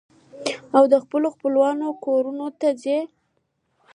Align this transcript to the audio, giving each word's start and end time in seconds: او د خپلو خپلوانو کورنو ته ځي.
او 0.75 0.83
د 0.91 0.95
خپلو 1.03 1.27
خپلوانو 1.35 1.87
کورنو 2.05 2.47
ته 2.59 2.69
ځي. 2.81 2.97